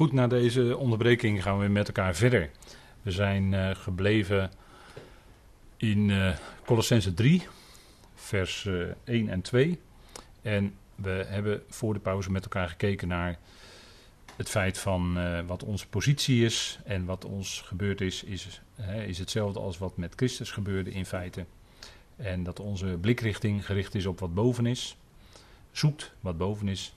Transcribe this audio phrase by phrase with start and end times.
[0.00, 2.50] Goed, na deze onderbreking gaan we met elkaar verder.
[3.02, 4.50] We zijn uh, gebleven
[5.76, 7.46] in uh, Colossense 3,
[8.14, 9.80] vers uh, 1 en 2.
[10.42, 13.38] En we hebben voor de pauze met elkaar gekeken naar
[14.36, 18.60] het feit van wat onze positie is en wat ons gebeurd is, is,
[19.06, 21.44] is hetzelfde als wat met Christus gebeurde in feite.
[22.16, 24.96] En dat onze blikrichting gericht is op wat boven is,
[25.72, 26.94] zoekt wat boven is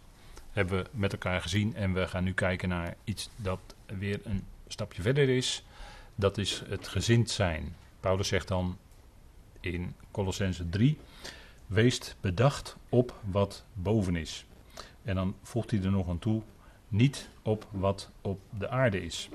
[0.54, 1.76] hebben we met elkaar gezien.
[1.76, 5.64] En we gaan nu kijken naar iets dat weer een stapje verder is.
[6.16, 7.76] Dat is het gezind zijn.
[8.00, 8.78] Paulus zegt dan
[9.60, 10.98] in Colossense 3:
[11.66, 14.46] Wees bedacht op wat boven is.
[15.04, 16.42] En dan voegt hij er nog aan toe:
[16.88, 19.30] niet op wat op de aarde is.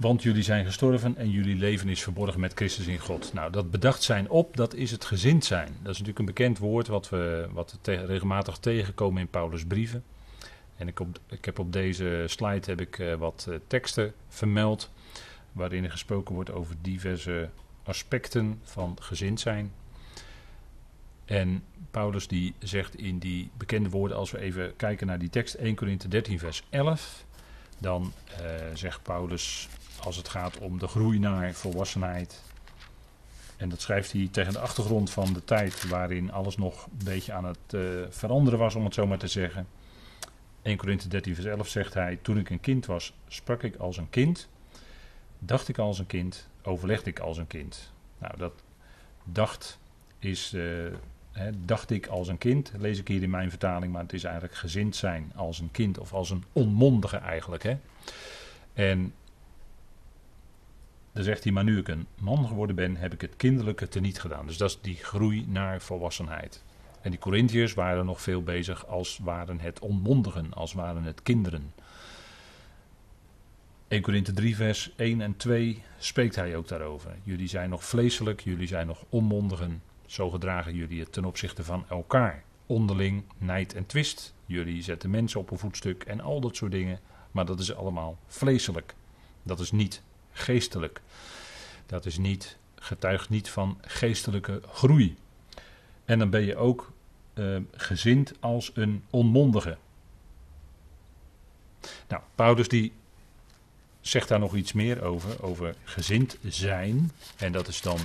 [0.00, 3.32] Want jullie zijn gestorven en jullie leven is verborgen met Christus in God.
[3.32, 5.66] Nou, dat bedacht zijn op, dat is het gezind zijn.
[5.66, 10.04] Dat is natuurlijk een bekend woord wat we, wat regelmatig tegenkomen in Paulus' brieven.
[10.76, 14.90] En ik, ik heb op deze slide heb ik uh, wat uh, teksten vermeld.
[15.52, 17.48] Waarin er gesproken wordt over diverse
[17.82, 19.72] aspecten van gezind zijn.
[21.24, 25.54] En Paulus die zegt in die bekende woorden, als we even kijken naar die tekst
[25.54, 27.24] 1 Korinthe 13 vers 11.
[27.78, 29.68] Dan uh, zegt Paulus
[30.04, 32.42] als het gaat om de groei naar volwassenheid.
[33.56, 37.32] En dat schrijft hij tegen de achtergrond van de tijd waarin alles nog een beetje
[37.32, 39.66] aan het uh, veranderen was, om het zo maar te zeggen.
[40.62, 43.96] 1 Korinthe 13, vers 11 zegt hij: Toen ik een kind was, sprak ik als
[43.96, 44.48] een kind,
[45.38, 47.92] dacht ik als een kind, overlegde ik als een kind.
[48.18, 48.52] Nou, dat
[49.24, 49.78] dacht
[50.18, 50.54] is,
[51.32, 54.24] hè, dacht ik als een kind, lees ik hier in mijn vertaling, maar het is
[54.24, 57.62] eigenlijk gezind zijn als een kind of als een onmondige eigenlijk.
[57.62, 57.76] Hè.
[58.72, 59.14] En
[61.12, 64.20] dan zegt hij, maar nu ik een man geworden ben, heb ik het kinderlijke teniet
[64.20, 64.46] gedaan.
[64.46, 66.62] Dus dat is die groei naar volwassenheid.
[67.00, 71.72] En die Corinthiërs waren nog veel bezig als waren het onmondigen, als waren het kinderen.
[73.88, 77.16] 1 Korinthe 3 vers 1 en 2 spreekt hij ook daarover.
[77.22, 79.82] Jullie zijn nog vleeselijk, jullie zijn nog onmondigen.
[80.06, 82.42] Zo gedragen jullie het ten opzichte van elkaar.
[82.66, 84.34] Onderling, nijd en twist.
[84.46, 87.00] Jullie zetten mensen op een voetstuk en al dat soort dingen.
[87.30, 88.94] Maar dat is allemaal vleeselijk.
[89.42, 90.02] Dat is niet
[90.32, 91.00] geestelijk.
[91.86, 95.16] Dat is niet, getuigt niet van geestelijke groei.
[96.04, 96.92] En dan ben je ook
[97.34, 99.76] uh, gezind als een onmondige.
[102.08, 102.92] Nou, Paulus die
[104.00, 107.10] zegt daar nog iets meer over, over gezind zijn.
[107.36, 107.98] En dat is dan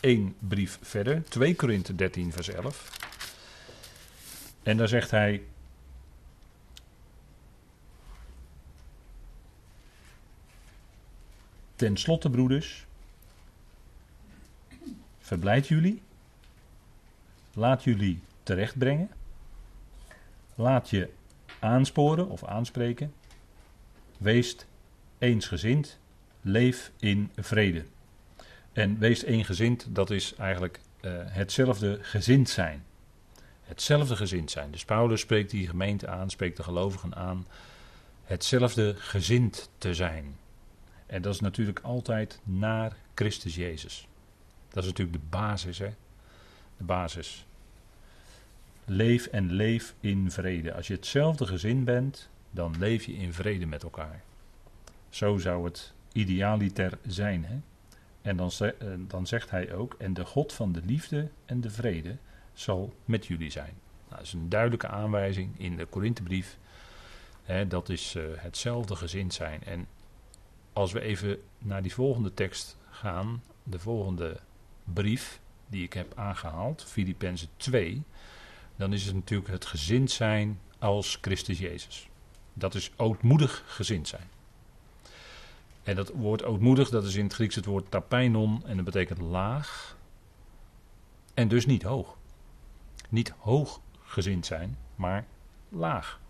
[0.00, 2.98] één brief verder, 2 Korinthe 13 vers 11.
[4.62, 5.42] En daar zegt hij,
[11.80, 12.86] Ten slotte, broeders,
[15.18, 16.02] verblijd jullie,
[17.54, 19.10] laat jullie terechtbrengen,
[20.54, 21.10] laat je
[21.58, 23.12] aansporen of aanspreken,
[24.18, 24.56] wees
[25.18, 25.98] eensgezind,
[26.40, 27.84] leef in vrede.
[28.72, 32.84] En wees eensgezind, dat is eigenlijk uh, hetzelfde gezind zijn.
[33.62, 34.70] Hetzelfde gezind zijn.
[34.70, 37.46] Dus Paulus spreekt die gemeente aan, spreekt de gelovigen aan,
[38.24, 40.36] hetzelfde gezind te zijn.
[41.10, 44.08] En dat is natuurlijk altijd naar Christus Jezus.
[44.68, 45.90] Dat is natuurlijk de basis, hè?
[46.76, 47.46] De basis.
[48.84, 50.74] Leef en leef in vrede.
[50.74, 54.22] Als je hetzelfde gezin bent, dan leef je in vrede met elkaar.
[55.08, 57.58] Zo zou het idealiter zijn, hè?
[58.22, 61.70] En dan, eh, dan zegt hij ook: En de God van de liefde en de
[61.70, 62.16] vrede
[62.52, 63.74] zal met jullie zijn.
[64.08, 66.58] Nou, dat is een duidelijke aanwijzing in de Korinthebrief.
[67.68, 69.64] Dat is uh, hetzelfde gezin zijn.
[69.64, 69.86] En
[70.72, 74.40] als we even naar die volgende tekst gaan, de volgende
[74.84, 78.02] brief die ik heb aangehaald, Filippenzen 2,
[78.76, 82.08] dan is het natuurlijk het gezind zijn als Christus Jezus.
[82.52, 84.28] Dat is ootmoedig gezind zijn.
[85.82, 89.18] En dat woord ootmoedig, dat is in het Grieks het woord tapeinon en dat betekent
[89.18, 89.96] laag
[91.34, 92.16] en dus niet hoog.
[93.08, 95.26] Niet hoog gezind zijn, maar
[95.68, 96.20] laag.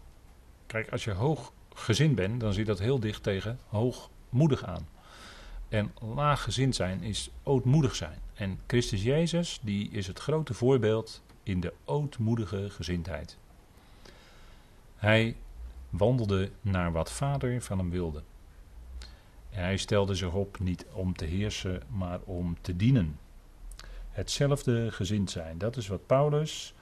[0.67, 4.89] Kijk, als je hoog gezind bent, dan je dat heel dicht tegen hoog moedig aan.
[5.69, 8.19] En laaggezind zijn is ootmoedig zijn.
[8.35, 13.37] En Christus Jezus, die is het grote voorbeeld in de ootmoedige gezindheid.
[14.97, 15.37] Hij
[15.91, 18.23] wandelde naar wat vader van hem wilde.
[19.51, 23.19] En hij stelde zich op niet om te heersen, maar om te dienen.
[24.11, 25.59] Hetzelfde gezind zijn.
[25.59, 26.75] Dat is wat Paulus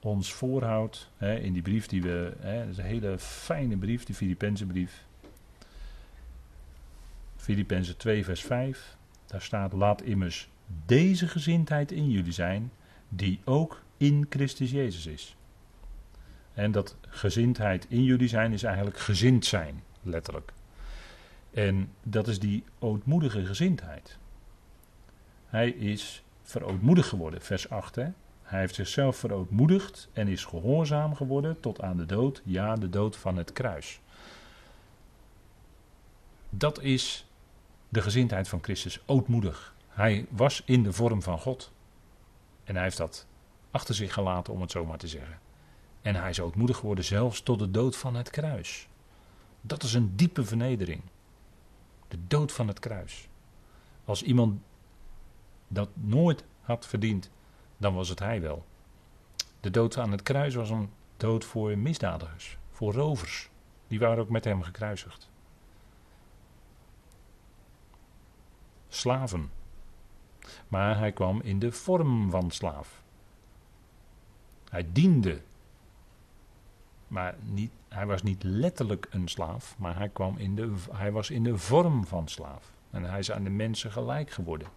[0.00, 2.32] ons voorhoudt hè, in die brief die we.
[2.38, 5.04] Hè, dat is een hele fijne brief, die Filippense brief.
[7.44, 8.96] Filippenzen 2, vers 5.
[9.26, 10.48] Daar staat: Laat immers
[10.86, 12.72] deze gezindheid in jullie zijn,
[13.08, 15.36] die ook in Christus Jezus is.
[16.54, 20.52] En dat gezindheid in jullie zijn is eigenlijk gezind zijn, letterlijk.
[21.50, 24.18] En dat is die ootmoedige gezindheid.
[25.46, 27.94] Hij is verootmoedig geworden, vers 8.
[27.94, 28.08] Hè?
[28.42, 33.16] Hij heeft zichzelf verootmoedigd en is gehoorzaam geworden tot aan de dood, ja, de dood
[33.16, 34.00] van het kruis.
[36.50, 37.23] Dat is
[37.94, 39.74] de gezindheid van Christus, ootmoedig.
[39.88, 41.72] Hij was in de vorm van God.
[42.64, 43.26] En hij heeft dat
[43.70, 45.38] achter zich gelaten, om het zo maar te zeggen.
[46.02, 48.88] En hij is ootmoedig geworden, zelfs tot de dood van het kruis.
[49.60, 51.02] Dat is een diepe vernedering.
[52.08, 53.28] De dood van het kruis.
[54.04, 54.60] Als iemand
[55.68, 57.30] dat nooit had verdiend,
[57.76, 58.64] dan was het hij wel.
[59.60, 63.50] De dood aan het kruis was een dood voor misdadigers, voor rovers.
[63.88, 65.32] Die waren ook met hem gekruisigd.
[68.94, 69.50] Slaven.
[70.68, 73.02] Maar hij kwam in de vorm van slaaf.
[74.68, 75.40] Hij diende.
[77.08, 81.30] Maar niet, hij was niet letterlijk een slaaf, maar hij, kwam in de, hij was
[81.30, 82.72] in de vorm van slaaf.
[82.90, 84.68] En hij is aan de mensen gelijk geworden.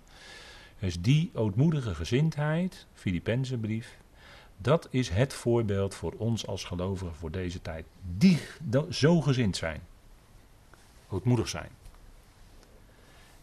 [0.80, 3.98] Dus die ootmoedige gezindheid, Filippenzenbrief,
[4.58, 7.86] dat is het voorbeeld voor ons als gelovigen voor deze tijd.
[8.18, 8.40] Die
[8.90, 9.82] zo gezind zijn.
[11.10, 11.70] Ootmoedig zijn.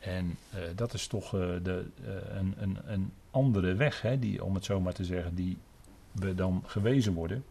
[0.05, 4.45] En uh, dat is toch uh, de, uh, een, een, een, andere weg, hè, die,
[4.45, 5.59] om het zo maar te zeggen, die
[6.12, 7.45] we dan gewezen worden.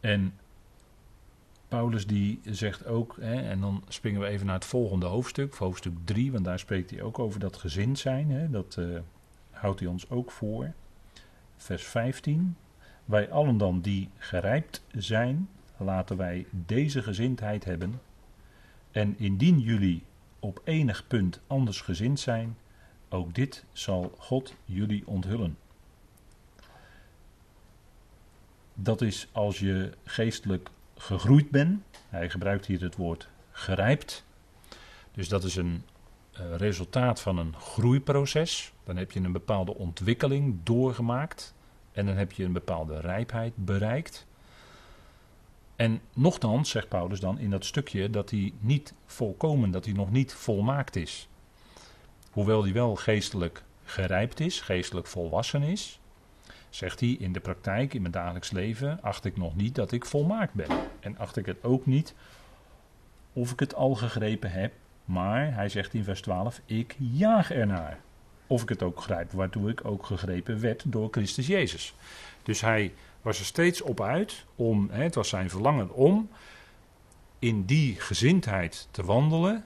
[0.00, 0.34] En
[1.68, 5.92] Paulus die zegt ook, hè, en dan springen we even naar het volgende hoofdstuk, hoofdstuk
[6.04, 8.30] 3, want daar spreekt hij ook over dat gezind zijn.
[8.30, 8.78] Hè, dat
[9.50, 10.72] houdt hij ons ook voor.
[11.56, 12.56] Vers 15.
[13.04, 18.00] Wij allen dan die gerijpt zijn, laten wij deze gezindheid hebben.
[18.90, 20.02] En indien jullie
[20.42, 22.56] op enig punt anders gezind zijn,
[23.08, 25.58] ook dit zal God jullie onthullen.
[28.74, 31.84] Dat is als je geestelijk gegroeid ben.
[32.08, 34.24] Hij gebruikt hier het woord gerijpt.
[35.12, 35.82] Dus dat is een
[36.40, 38.72] uh, resultaat van een groeiproces.
[38.84, 41.54] Dan heb je een bepaalde ontwikkeling doorgemaakt.
[41.92, 44.26] En dan heb je een bepaalde rijpheid bereikt.
[45.82, 50.10] En nochtans, zegt Paulus dan in dat stukje, dat hij niet volkomen, dat hij nog
[50.10, 51.28] niet volmaakt is.
[52.30, 56.00] Hoewel hij wel geestelijk gerijpt is, geestelijk volwassen is,
[56.70, 60.04] zegt hij in de praktijk, in mijn dagelijks leven, acht ik nog niet dat ik
[60.04, 60.68] volmaakt ben.
[61.00, 62.14] En acht ik het ook niet
[63.32, 64.72] of ik het al gegrepen heb,
[65.04, 67.98] maar hij zegt in vers 12, ik jaag ernaar.
[68.46, 71.94] Of ik het ook grijp, waartoe ik ook gegrepen werd door Christus Jezus.
[72.42, 76.28] Dus hij was er steeds op uit om, het was zijn verlangen om
[77.38, 79.64] in die gezindheid te wandelen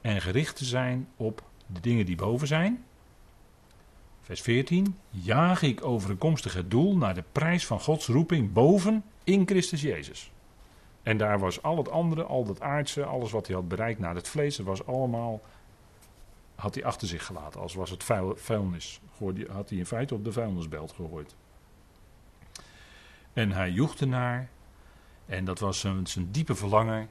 [0.00, 2.84] en gericht te zijn op de dingen die boven zijn.
[4.20, 4.98] Vers 14.
[5.10, 9.80] Jaag ik over een komstige doel naar de prijs van Gods roeping boven in Christus
[9.80, 10.30] Jezus.
[11.02, 14.14] En daar was al het andere, al dat aardse, alles wat hij had bereikt naar
[14.14, 15.40] het vlees, dat was allemaal,
[16.54, 17.60] had hij achter zich gelaten.
[17.60, 19.00] Als was het vuil, vuilnis.
[19.48, 21.34] Had hij in feite op de vuilnisbelt gegooid.
[23.32, 24.48] En hij joeg ernaar.
[25.26, 27.08] En dat was zijn, zijn diepe verlangen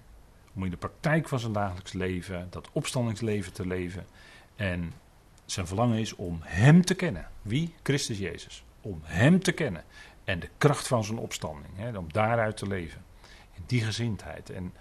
[0.53, 4.05] om in de praktijk van zijn dagelijks leven, dat opstandingsleven te leven.
[4.55, 4.93] En
[5.45, 7.27] zijn verlangen is om Hem te kennen.
[7.41, 7.73] Wie?
[7.83, 8.63] Christus Jezus.
[8.81, 9.83] Om Hem te kennen.
[10.23, 11.73] En de kracht van zijn opstanding.
[11.75, 13.03] Hè, om daaruit te leven.
[13.55, 14.49] In die gezindheid.
[14.49, 14.73] En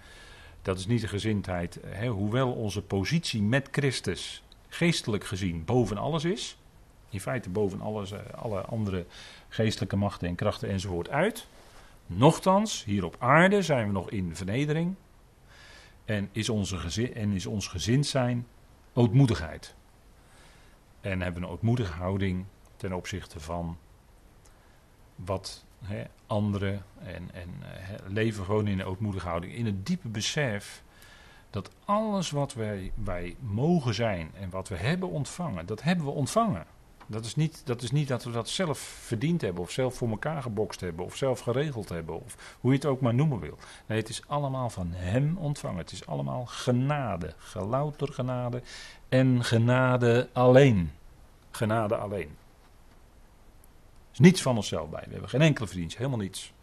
[0.61, 6.23] dat is niet de gezindheid, hè, hoewel onze positie met Christus geestelijk gezien boven alles
[6.23, 6.57] is.
[7.11, 9.05] In feite boven alles, eh, alle andere
[9.49, 11.47] geestelijke machten en krachten enzovoort uit.
[12.05, 14.95] Nochtans, hier op aarde zijn we nog in vernedering.
[16.05, 18.47] En is, onze gezin, en is ons gezind zijn
[18.93, 19.75] ootmoedigheid.
[21.01, 23.77] En hebben een ootmoedige houding ten opzichte van
[25.15, 26.83] wat hè, anderen.
[27.03, 27.49] En, en
[28.07, 29.53] leven gewoon in een ootmoedige houding.
[29.53, 30.83] In het diepe besef
[31.49, 36.11] dat alles wat wij, wij mogen zijn en wat we hebben ontvangen, dat hebben we
[36.11, 36.65] ontvangen.
[37.11, 40.09] Dat is, niet, dat is niet dat we dat zelf verdiend hebben, of zelf voor
[40.09, 43.57] elkaar gebokst hebben, of zelf geregeld hebben, of hoe je het ook maar noemen wil.
[43.85, 45.77] Nee, het is allemaal van Hem ontvangen.
[45.77, 48.61] Het is allemaal genade, gelouter genade
[49.09, 50.91] en genade alleen.
[51.51, 52.29] Genade alleen.
[52.29, 55.03] Er is niets van onszelf bij.
[55.05, 56.53] We hebben geen enkele verdienst, helemaal niets.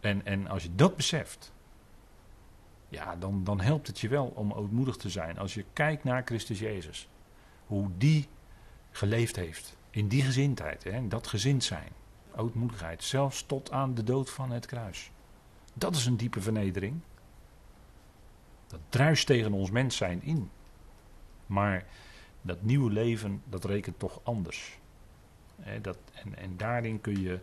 [0.00, 1.52] En, en als je dat beseft,
[2.88, 5.38] ja, dan, dan helpt het je wel om ootmoedig te zijn.
[5.38, 7.08] Als je kijkt naar Christus Jezus.
[7.66, 8.28] Hoe die
[8.90, 9.76] geleefd heeft.
[9.90, 11.88] In die gezindheid, hè, dat gezind zijn.
[12.36, 15.10] Ootmoedigheid, zelfs tot aan de dood van het kruis.
[15.74, 17.00] Dat is een diepe vernedering.
[18.66, 20.50] Dat druist tegen ons mens zijn in.
[21.46, 21.84] Maar
[22.42, 24.78] dat nieuwe leven, dat rekent toch anders.
[25.82, 27.40] dat, en, en daarin kun je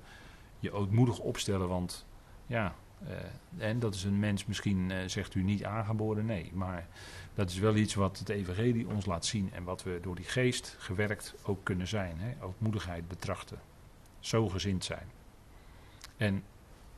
[0.59, 2.05] je ootmoedig opstellen, want
[2.47, 2.75] ja,
[3.07, 6.25] eh, en dat is een mens misschien, eh, zegt u, niet aangeboren.
[6.25, 6.87] Nee, maar
[7.35, 10.25] dat is wel iets wat het evangelie ons laat zien en wat we door die
[10.25, 12.15] geest gewerkt ook kunnen zijn.
[12.19, 12.45] Hè?
[12.45, 13.59] Ootmoedigheid betrachten.
[14.19, 15.07] Zo gezind zijn.
[16.17, 16.43] En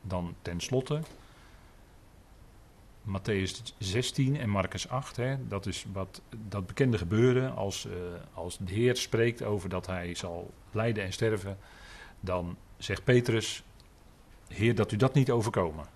[0.02, 1.00] dan tenslotte,
[3.08, 7.92] Matthäus 16 en Marcus 8, hè, dat is wat, dat bekende gebeuren als, uh,
[8.34, 11.58] als de Heer spreekt over dat hij zal lijden en sterven,
[12.20, 13.62] dan zegt Petrus,
[14.48, 15.86] Heer dat u dat niet overkomen.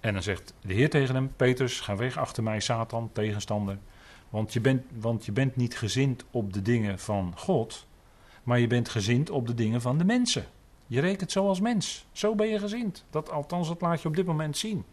[0.00, 3.78] En dan zegt de Heer tegen hem, Petrus, ga weg achter mij, Satan, tegenstander.
[4.30, 7.86] Want je, bent, want je bent niet gezind op de dingen van God,
[8.42, 10.44] maar je bent gezind op de dingen van de mensen.
[10.86, 12.06] Je rekent zo als mens.
[12.12, 13.04] Zo ben je gezind.
[13.10, 14.84] Dat, althans, dat laat je op dit moment zien.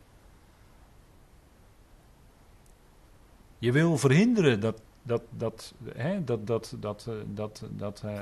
[3.58, 8.20] Je wil verhinderen dat, dat, dat, hè, dat, dat, dat, eh, dat, dat, uh,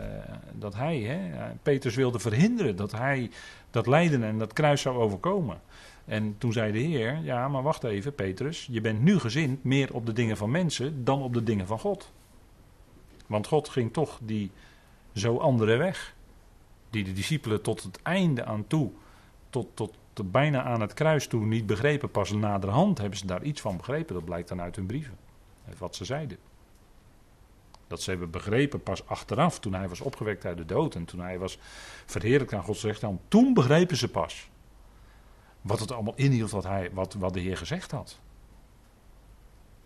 [0.53, 3.31] dat hij, hè, Petrus wilde verhinderen dat hij
[3.69, 5.61] dat lijden en dat kruis zou overkomen.
[6.05, 9.93] En toen zei de Heer, ja, maar wacht even, Petrus, je bent nu gezind meer
[9.93, 12.11] op de dingen van mensen dan op de dingen van God.
[13.27, 14.51] Want God ging toch die
[15.13, 16.15] zo andere weg,
[16.89, 18.91] die de discipelen tot het einde aan toe,
[19.49, 22.11] tot, tot, bijna aan het kruis toe niet begrepen.
[22.11, 25.17] Pas naderhand hebben ze daar iets van begrepen, dat blijkt dan uit hun brieven,
[25.77, 26.37] wat ze zeiden.
[27.87, 31.19] Dat ze hebben begrepen pas achteraf, toen hij was opgewekt uit de dood en toen
[31.19, 31.57] hij was
[32.05, 33.19] verheerlijkt aan Gods rechterhand.
[33.27, 34.49] Toen begrepen ze pas
[35.63, 38.19] wat het allemaal inhield wat, hij, wat, wat de Heer gezegd had.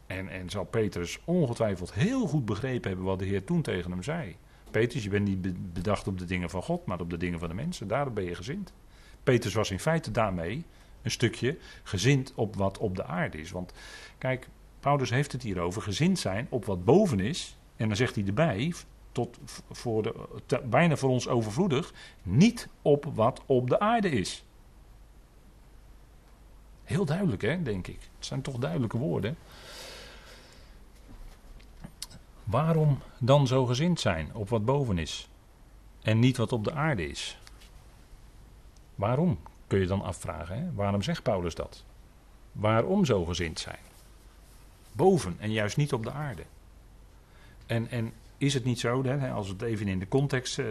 [0.07, 4.03] En, en zal Petrus ongetwijfeld heel goed begrepen hebben wat de Heer toen tegen hem
[4.03, 4.35] zei.
[4.71, 7.49] Petrus, je bent niet bedacht op de dingen van God, maar op de dingen van
[7.49, 7.87] de mensen.
[7.87, 8.73] Daarom ben je gezind.
[9.23, 10.65] Petrus was in feite daarmee
[11.01, 13.51] een stukje gezind op wat op de aarde is.
[13.51, 13.73] Want
[14.17, 14.47] kijk,
[14.79, 17.57] Paulus heeft het hier over gezind zijn op wat boven is.
[17.75, 18.73] En dan zegt hij erbij,
[19.11, 19.39] tot
[19.71, 21.93] voor de, bijna voor ons overvloedig,
[22.23, 24.43] niet op wat op de aarde is.
[26.87, 27.99] Heel duidelijk, hè, denk ik.
[28.15, 29.37] Het zijn toch duidelijke woorden.
[32.43, 35.29] Waarom dan zo gezind zijn op wat boven is
[36.01, 37.39] en niet wat op de aarde is?
[38.95, 40.57] Waarom, kun je dan afvragen.
[40.57, 40.73] Hè?
[40.73, 41.83] Waarom zegt Paulus dat?
[42.51, 43.79] Waarom zo gezind zijn?
[44.91, 46.43] Boven en juist niet op de aarde.
[47.65, 50.65] En, en is het niet zo, hè, als we het even in de context uh,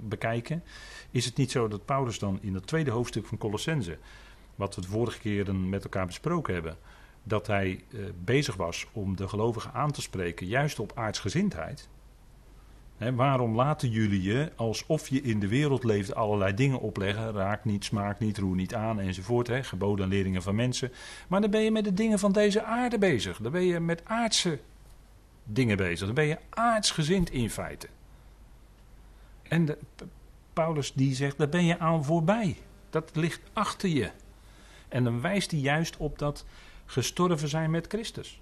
[0.00, 0.62] bekijken,
[1.10, 3.98] is het niet zo dat Paulus dan in het tweede hoofdstuk van Colossense
[4.58, 6.76] wat we de vorige keren met elkaar besproken hebben,
[7.22, 11.88] dat hij eh, bezig was om de gelovigen aan te spreken, juist op aardsgezindheid.
[12.96, 17.32] He, waarom laten jullie je alsof je in de wereld leeft allerlei dingen opleggen?
[17.32, 19.50] Raak niet, smaak niet, roer niet aan enzovoort.
[19.66, 20.92] Geboden en leringen van mensen.
[21.28, 23.38] Maar dan ben je met de dingen van deze aarde bezig.
[23.38, 24.58] Dan ben je met aardse
[25.44, 26.06] dingen bezig.
[26.06, 27.88] Dan ben je aardsgezind in feite.
[29.42, 29.78] En de,
[30.52, 32.56] Paulus die zegt, daar ben je aan voorbij.
[32.90, 34.10] Dat ligt achter je.
[34.88, 36.44] En dan wijst hij juist op dat
[36.86, 38.40] gestorven zijn met Christus.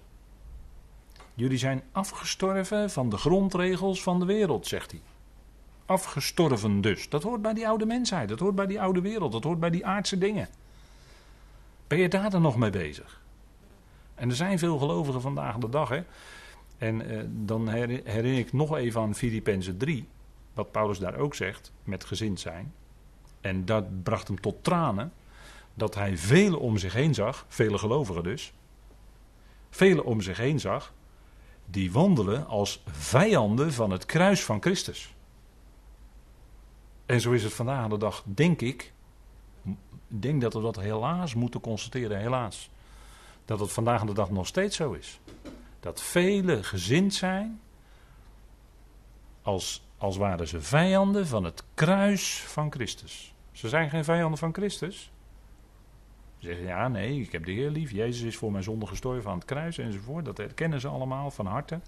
[1.33, 5.01] Jullie zijn afgestorven van de grondregels van de wereld, zegt hij.
[5.85, 7.09] Afgestorven dus.
[7.09, 9.69] Dat hoort bij die oude mensheid, dat hoort bij die oude wereld, dat hoort bij
[9.69, 10.47] die aardse dingen.
[11.87, 13.21] Ben je daar dan nog mee bezig?
[14.15, 15.89] En er zijn veel gelovigen vandaag de dag.
[15.89, 16.03] Hè?
[16.77, 20.07] En eh, dan herinner ik nog even aan Filippenzen 3,
[20.53, 22.73] wat Paulus daar ook zegt, met gezind zijn.
[23.41, 25.11] En dat bracht hem tot tranen
[25.77, 28.53] dat hij velen om zich heen zag, vele gelovigen dus,
[29.69, 30.93] velen om zich heen zag,
[31.65, 35.15] die wandelen als vijanden van het kruis van Christus.
[37.05, 38.93] En zo is het vandaag aan de dag, denk ik,
[40.07, 42.69] denk dat we dat helaas moeten constateren, helaas.
[43.45, 45.19] Dat het vandaag aan de dag nog steeds zo is.
[45.79, 47.61] Dat velen gezind zijn
[49.41, 53.33] als, als waren ze vijanden van het kruis van Christus.
[53.51, 55.11] Ze zijn geen vijanden van Christus.
[56.37, 57.91] Ze zeggen ja, nee, ik heb de Heer lief.
[57.91, 60.25] Jezus is voor mijn zonde gestorven aan het kruis enzovoort.
[60.25, 61.79] Dat herkennen ze allemaal van harte.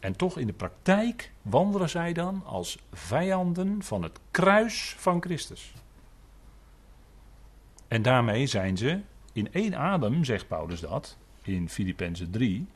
[0.00, 5.72] En toch in de praktijk wandelen zij dan als vijanden van het kruis van Christus.
[7.88, 9.00] En daarmee zijn ze
[9.32, 12.66] in één adem, zegt Paulus dat, in Filippenzen 3,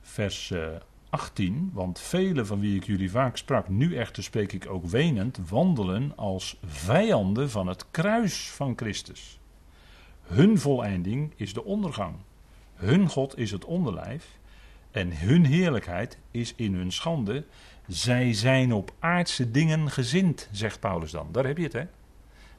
[0.00, 0.68] vers uh,
[1.14, 5.38] 18, want velen van wie ik jullie vaak sprak, nu echter spreek ik ook wenend,
[5.48, 9.40] wandelen als vijanden van het kruis van Christus.
[10.22, 12.14] Hun voleinding is de ondergang.
[12.74, 14.38] Hun God is het onderlijf.
[14.90, 17.44] En hun heerlijkheid is in hun schande.
[17.86, 21.28] Zij zijn op aardse dingen gezind, zegt Paulus dan.
[21.32, 21.84] Daar heb je het, hè?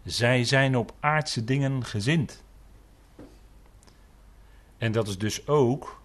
[0.03, 2.43] Zij zijn op aardse dingen gezind.
[4.77, 6.03] En dat is dus ook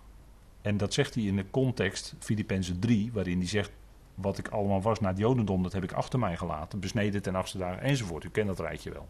[0.62, 3.70] en dat zegt hij in de context, Filippenzen 3, waarin hij zegt:
[4.14, 6.80] wat ik allemaal was naar het Jodendom, dat heb ik achter mij gelaten.
[6.80, 8.24] Besneden ten achtste dagen enzovoort.
[8.24, 9.08] U kent dat rijtje wel.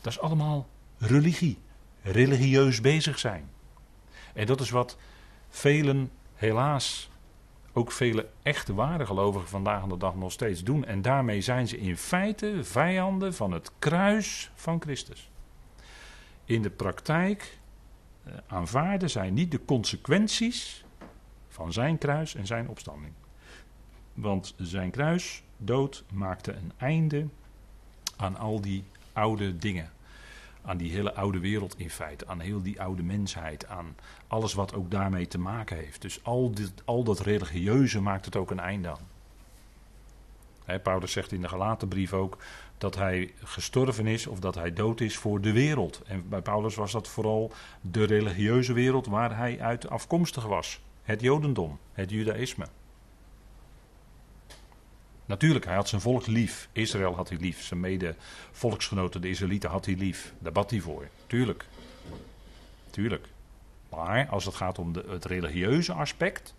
[0.00, 0.66] Dat is allemaal
[0.98, 1.58] religie.
[2.02, 3.50] Religieus bezig zijn.
[4.34, 4.96] En dat is wat
[5.48, 7.10] velen helaas,
[7.72, 10.84] ook vele echte ware gelovigen vandaag aan de dag nog steeds doen.
[10.84, 15.30] En daarmee zijn ze in feite vijanden van het kruis van Christus.
[16.44, 17.58] In de praktijk
[18.46, 20.84] aanvaarden zij niet de consequenties
[21.48, 23.12] van zijn kruis en zijn opstanding.
[24.14, 27.26] Want zijn kruis, dood, maakte een einde
[28.16, 29.90] aan al die oude dingen.
[30.62, 34.74] Aan die hele oude wereld in feite, aan heel die oude mensheid, aan alles wat
[34.74, 36.02] ook daarmee te maken heeft.
[36.02, 39.08] Dus al, dit, al dat religieuze maakt het ook een einde aan.
[40.64, 42.38] He, Paulus zegt in de gelaten brief ook
[42.78, 46.02] dat hij gestorven is of dat hij dood is voor de wereld.
[46.06, 50.80] En bij Paulus was dat vooral de religieuze wereld waar hij uit afkomstig was.
[51.02, 52.66] Het Jodendom, het Judaïsme.
[55.26, 56.68] Natuurlijk, hij had zijn volk lief.
[56.72, 57.62] Israël had hij lief.
[57.62, 60.32] Zijn mede-volksgenoten, de Israëlieten, had hij lief.
[60.38, 61.08] Daar bad hij voor.
[61.26, 61.66] Tuurlijk.
[62.90, 63.28] Tuurlijk.
[63.88, 66.54] Maar als het gaat om de, het religieuze aspect,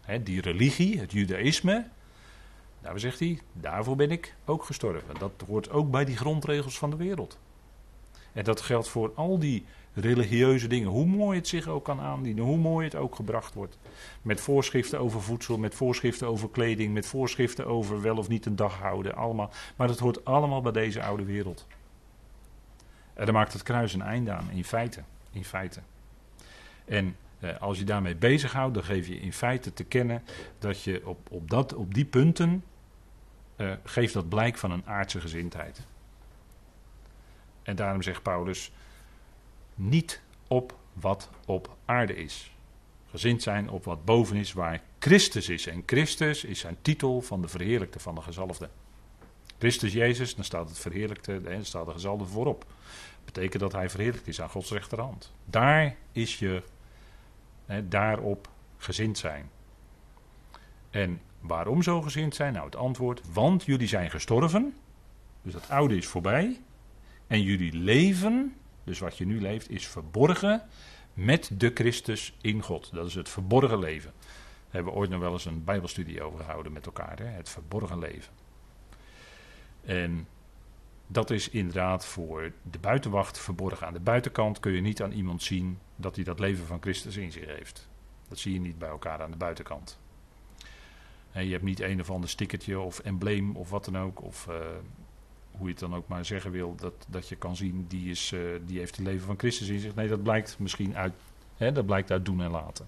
[0.00, 1.86] hè, die religie, het Judaïsme,
[2.80, 5.14] daar zegt hij, daarvoor ben ik ook gestorven.
[5.18, 7.38] Dat hoort ook bij die grondregels van de wereld.
[8.32, 12.44] En dat geldt voor al die religieuze dingen, hoe mooi het zich ook kan aandienen,
[12.44, 13.78] hoe mooi het ook gebracht wordt.
[14.22, 18.56] Met voorschriften over voedsel, met voorschriften over kleding, met voorschriften over wel of niet een
[18.56, 19.50] dag houden, allemaal.
[19.76, 21.66] Maar dat hoort allemaal bij deze oude wereld.
[23.14, 25.02] En daar maakt het kruis een einde aan, in feite.
[25.32, 25.80] In feite.
[26.84, 30.22] En eh, als je daarmee bezighoudt, dan geef je in feite te kennen
[30.58, 32.64] dat je op, op, dat, op die punten
[33.60, 35.80] uh, geeft dat blijk van een aardse gezindheid.
[37.62, 38.72] En daarom zegt Paulus:
[39.74, 42.54] niet op wat op aarde is.
[43.10, 45.66] Gezind zijn op wat boven is, waar Christus is.
[45.66, 48.68] En Christus is zijn titel van de verheerlijkte, van de gezalfde.
[49.58, 52.64] Christus Jezus, dan staat het verheerlijkte, dan staat de gezalfde voorop.
[53.24, 55.32] Betekent dat hij verheerlijkt is aan Gods rechterhand.
[55.44, 56.62] Daar is je,
[57.66, 59.50] hè, daarop gezind zijn.
[60.90, 62.52] En waarom zo gezind zijn?
[62.52, 64.74] Nou, het antwoord, want jullie zijn gestorven.
[65.42, 66.60] Dus dat oude is voorbij.
[67.26, 70.62] En jullie leven dus wat je nu leeft is verborgen
[71.14, 72.90] met de Christus in God.
[72.92, 74.12] Dat is het verborgen leven.
[74.20, 77.18] Daar hebben we ooit nog wel eens een Bijbelstudie over gehouden met elkaar.
[77.18, 77.24] Hè?
[77.24, 78.32] Het verborgen leven.
[79.84, 80.28] En
[81.06, 83.86] dat is inderdaad voor de buitenwacht verborgen.
[83.86, 87.16] Aan de buitenkant kun je niet aan iemand zien dat hij dat leven van Christus
[87.16, 87.88] in zich heeft.
[88.28, 89.98] Dat zie je niet bij elkaar aan de buitenkant.
[91.32, 94.22] Je hebt niet een of ander stickertje of embleem of wat dan ook.
[94.22, 94.54] Of uh,
[95.50, 98.32] hoe je het dan ook maar zeggen wil, dat, dat je kan zien, die, is,
[98.32, 99.94] uh, die heeft het leven van Christus in zich.
[99.94, 101.12] Nee, dat blijkt misschien uit,
[101.56, 102.86] hè, dat blijkt uit doen en laten.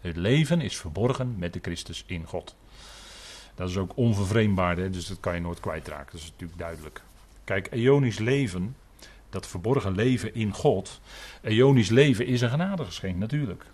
[0.00, 2.56] Het leven is verborgen met de Christus in God.
[3.54, 6.12] Dat is ook onvervreemdbaar, hè, dus dat kan je nooit kwijtraken.
[6.12, 7.02] Dat is natuurlijk duidelijk.
[7.44, 8.76] Kijk, eonisch leven,
[9.30, 11.00] dat verborgen leven in God.
[11.42, 13.64] Eonisch leven is een genadegeschenk, natuurlijk.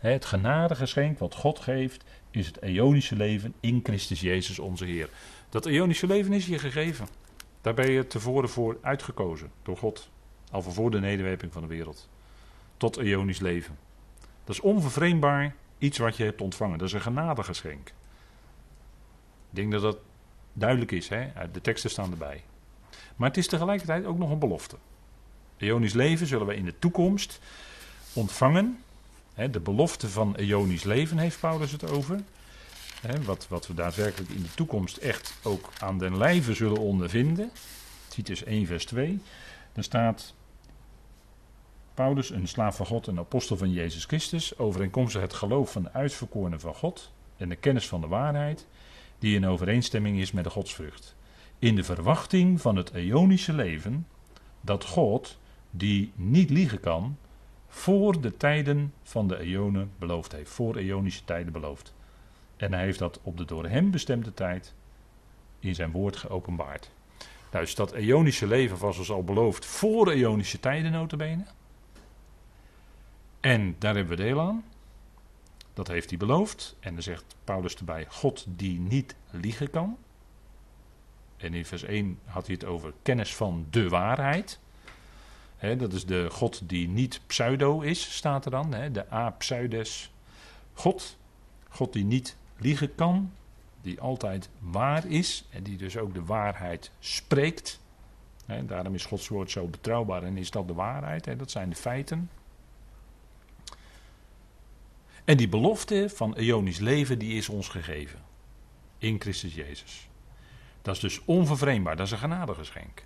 [0.00, 5.08] Het genadegeschenk wat God geeft, is het eonische leven in Christus Jezus onze Heer.
[5.48, 7.08] Dat eonische leven is je gegeven.
[7.60, 10.10] Daar ben je tevoren voor uitgekozen door God.
[10.50, 12.08] Al van voor de nederwerping van de wereld.
[12.76, 13.78] Tot eonisch leven.
[14.44, 16.78] Dat is onvervreemdbaar iets wat je hebt ontvangen.
[16.78, 17.88] Dat is een genadegeschenk.
[17.88, 19.98] Ik denk dat dat
[20.52, 21.08] duidelijk is.
[21.08, 21.28] Hè?
[21.52, 22.42] De teksten staan erbij.
[23.16, 24.76] Maar het is tegelijkertijd ook nog een belofte.
[25.56, 27.40] Eonisch leven zullen we in de toekomst
[28.12, 28.82] ontvangen.
[29.34, 32.20] De belofte van eonisch leven heeft Paulus het over.
[33.24, 37.50] Wat, wat we daadwerkelijk in de toekomst echt ook aan den lijve zullen ondervinden.
[38.08, 39.20] Titus 1, vers 2.
[39.72, 40.34] Daar staat
[41.94, 45.92] Paulus, een slaaf van God en apostel van Jezus Christus, overeenkomstig het geloof van de
[45.92, 48.66] uitverkorenen van God en de kennis van de waarheid,
[49.18, 51.14] die in overeenstemming is met de godsvrucht.
[51.58, 54.06] In de verwachting van het eonische leven,
[54.60, 55.38] dat God,
[55.70, 57.16] die niet liegen kan,
[57.70, 60.50] voor de tijden van de eonen beloofd heeft.
[60.50, 61.94] Voor eonische tijden beloofd.
[62.56, 64.74] En hij heeft dat op de door hem bestemde tijd
[65.58, 66.90] in zijn woord geopenbaard.
[67.50, 71.44] Dus dat eonische leven was ons al beloofd voor eonische tijden notabene.
[73.40, 74.64] En daar hebben we deel aan.
[75.74, 76.76] Dat heeft hij beloofd.
[76.80, 79.96] En dan zegt Paulus erbij, God die niet liegen kan.
[81.36, 84.60] En in vers 1 had hij het over kennis van de waarheid.
[85.60, 88.70] Dat is de God die niet pseudo is, staat er dan.
[88.70, 90.12] de a-pseudes
[90.72, 91.16] God.
[91.68, 93.32] God die niet liegen kan,
[93.82, 97.80] die altijd waar is en die dus ook de waarheid spreekt.
[98.66, 102.30] Daarom is Gods woord zo betrouwbaar en is dat de waarheid, dat zijn de feiten.
[105.24, 108.18] En die belofte van eonisch leven, die is ons gegeven.
[108.98, 110.08] In Christus Jezus.
[110.82, 113.04] Dat is dus onvervreemdbaar, dat is een genadegeschenk.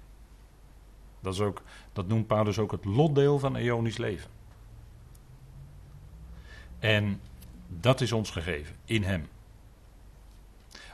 [1.24, 4.30] Dat, is ook, dat noemt Paulus ook het lotdeel van eonisch leven.
[6.78, 7.20] En
[7.68, 9.28] dat is ons gegeven, in Hem.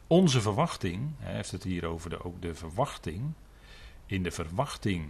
[0.06, 3.32] Onze verwachting, hij heeft het hier over de, ook de verwachting.
[4.06, 5.08] In de verwachting,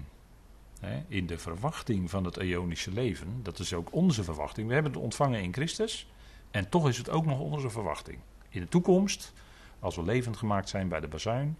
[0.80, 4.66] hè, in de verwachting van het eonische leven, dat is ook onze verwachting.
[4.68, 6.06] We hebben het ontvangen in Christus
[6.50, 8.18] en toch is het ook nog onze verwachting.
[8.48, 9.32] In de toekomst,
[9.78, 11.56] als we levend gemaakt zijn bij de bazuin,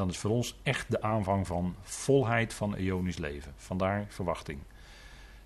[0.00, 3.52] dan is voor ons echt de aanvang van volheid van eonisch leven.
[3.56, 4.58] Vandaar verwachting.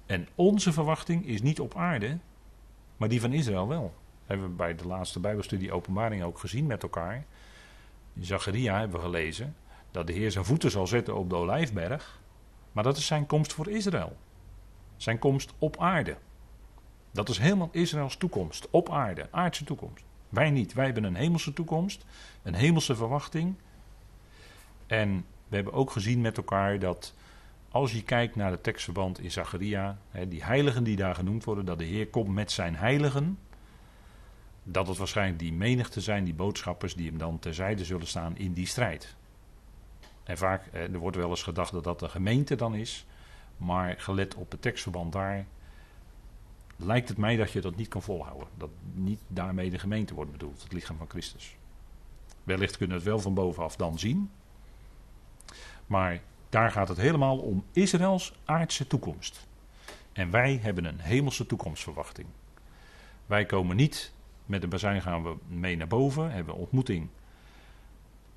[0.06, 2.18] En onze verwachting is niet op aarde,
[2.96, 3.94] maar die van Israël wel.
[4.26, 7.24] Hebben we bij de laatste Bijbelstudie Openbaring ook gezien met elkaar.
[8.12, 9.56] In Zacharia hebben we gelezen
[9.90, 12.20] dat de Heer zijn voeten zal zetten op de olijfberg.
[12.72, 14.16] Maar dat is zijn komst voor Israël.
[14.96, 16.16] Zijn komst op aarde.
[17.10, 18.70] Dat is helemaal Israëls toekomst.
[18.70, 20.04] Op aarde, aardse toekomst.
[20.28, 20.72] Wij niet.
[20.72, 22.04] Wij hebben een hemelse toekomst.
[22.42, 23.54] Een hemelse verwachting.
[24.86, 27.14] En we hebben ook gezien met elkaar dat
[27.70, 31.78] als je kijkt naar het tekstverband in Zacharia, die heiligen die daar genoemd worden, dat
[31.78, 33.38] de Heer komt met zijn heiligen
[34.64, 38.52] dat het waarschijnlijk die menigte zijn, die boodschappers, die hem dan terzijde zullen staan in
[38.52, 39.16] die strijd.
[40.22, 43.06] En vaak, er wordt wel eens gedacht dat dat de gemeente dan is,
[43.56, 45.46] maar gelet op het tekstverband daar,
[46.76, 48.48] lijkt het mij dat je dat niet kan volhouden.
[48.56, 51.56] Dat niet daarmee de gemeente wordt bedoeld, het lichaam van Christus.
[52.42, 54.30] Wellicht kunnen we het wel van bovenaf dan zien,
[55.86, 59.46] maar daar gaat het helemaal om Israëls aardse toekomst.
[60.12, 62.28] En wij hebben een hemelse toekomstverwachting.
[63.26, 64.12] Wij komen niet
[64.46, 67.08] met de bazijn gaan we mee naar boven, hebben we ontmoeting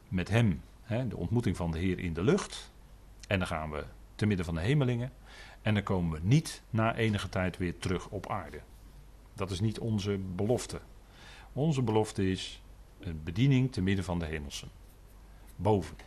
[0.08, 2.72] met hem, hè, de ontmoeting van de Heer in de lucht.
[3.28, 5.12] En dan gaan we te midden van de hemelingen.
[5.62, 8.62] En dan komen we niet na enige tijd weer terug op aarde.
[9.34, 10.80] Dat is niet onze belofte.
[11.54, 12.62] Onze belofte is
[13.00, 14.70] een bediening te midden van de hemelsen.
[15.56, 16.07] Boven.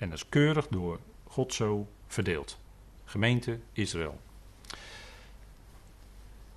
[0.00, 2.58] En dat is keurig door God zo verdeeld.
[3.04, 4.20] Gemeente Israël.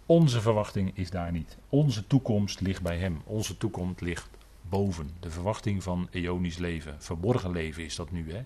[0.05, 1.57] Onze verwachting is daar niet.
[1.69, 3.21] Onze toekomst ligt bij Hem.
[3.25, 4.29] Onze toekomst ligt
[4.69, 5.09] boven.
[5.19, 6.95] De verwachting van eonisch leven.
[7.01, 8.31] Verborgen leven is dat nu.
[8.31, 8.43] Hè?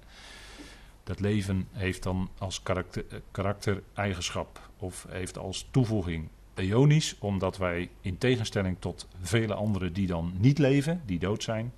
[1.03, 7.89] Dat leven heeft dan als karakter, eh, karaktereigenschap of heeft als toevoeging eonisch, omdat wij
[8.01, 11.73] in tegenstelling tot vele anderen die dan niet leven, die dood zijn,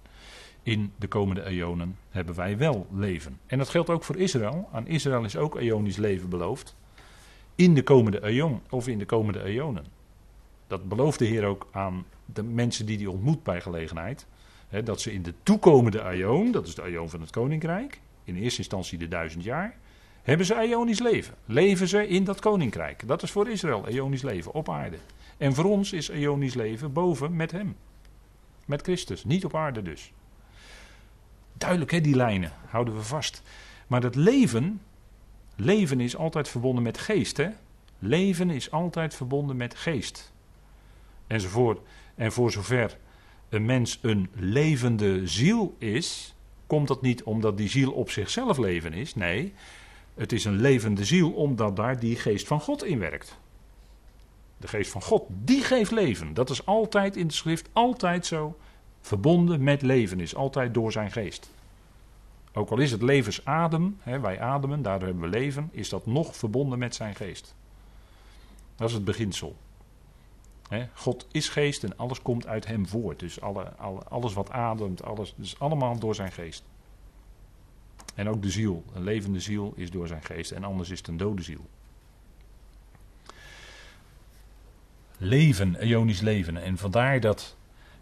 [0.63, 3.39] in de komende eonen hebben wij wel leven.
[3.45, 4.69] En dat geldt ook voor Israël.
[4.71, 6.75] Aan Israël is ook eonisch leven beloofd
[7.55, 9.85] in de komende eon of in de komende eonen.
[10.67, 14.27] Dat belooft de Heer ook aan de mensen die hij ontmoet bij gelegenheid.
[14.67, 18.35] Hè, dat ze in de toekomende eon, dat is de eon van het koninkrijk, in
[18.35, 19.77] eerste instantie de duizend jaar,
[20.21, 21.35] hebben ze eonisch leven.
[21.45, 23.07] Leven ze in dat koninkrijk.
[23.07, 24.97] Dat is voor Israël eonisch leven op aarde.
[25.37, 27.75] En voor ons is eonisch leven boven met hem.
[28.65, 30.11] Met Christus, niet op aarde dus.
[31.59, 33.41] Duidelijk hè, die lijnen, houden we vast.
[33.87, 34.81] Maar dat leven,
[35.61, 37.49] Leven is altijd verbonden met geest, hè?
[37.99, 40.31] Leven is altijd verbonden met geest.
[41.27, 41.79] Enzovoort.
[42.15, 42.97] En voor zover
[43.49, 46.35] een mens een levende ziel is,
[46.67, 49.15] komt dat niet omdat die ziel op zichzelf leven is.
[49.15, 49.53] Nee,
[50.13, 53.37] het is een levende ziel omdat daar die geest van God in werkt.
[54.57, 56.33] De geest van God, die geeft leven.
[56.33, 58.57] Dat is altijd in de schrift, altijd zo.
[59.01, 61.49] Verbonden met leven is altijd door zijn geest.
[62.53, 66.35] Ook al is het levensadem, hè, wij ademen, daardoor hebben we leven, is dat nog
[66.35, 67.55] verbonden met zijn geest.
[68.75, 69.55] Dat is het beginsel.
[70.69, 73.19] Hè, God is geest en alles komt uit hem voort.
[73.19, 76.63] Dus alle, alle, alles wat ademt, alles, dus allemaal door zijn geest.
[78.15, 81.07] En ook de ziel, een levende ziel is door zijn geest en anders is het
[81.07, 81.67] een dode ziel.
[85.17, 86.57] Leven, eonisch leven.
[86.57, 87.55] En vandaar dat